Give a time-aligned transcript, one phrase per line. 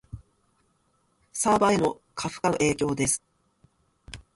[1.31, 3.21] サーバへの過負荷の影響です